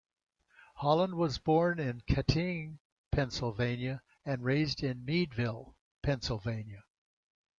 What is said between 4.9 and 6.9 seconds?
Meadville, Pennsylvania.